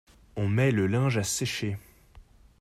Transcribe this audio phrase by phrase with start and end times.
[0.35, 1.77] On met le linge à sécher.